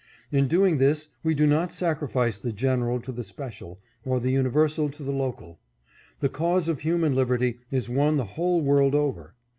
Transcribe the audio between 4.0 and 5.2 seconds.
or the universal to the